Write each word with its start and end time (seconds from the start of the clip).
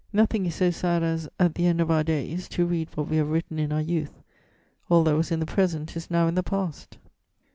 Nothing 0.11 0.47
is 0.47 0.55
so 0.55 0.71
sad 0.71 1.03
as, 1.03 1.29
at 1.39 1.53
the 1.53 1.67
end 1.67 1.79
of 1.79 1.91
our 1.91 2.03
days, 2.03 2.49
to 2.49 2.65
read 2.65 2.89
what 2.95 3.07
we 3.07 3.17
have 3.17 3.29
written 3.29 3.59
in 3.59 3.71
our 3.71 3.81
youth: 3.81 4.23
all 4.89 5.03
that 5.03 5.15
was 5.15 5.31
in 5.31 5.39
the 5.39 5.45
present 5.45 5.95
is 5.95 6.09
now 6.09 6.27
in 6.27 6.33
the 6.33 6.41
past. 6.41 6.97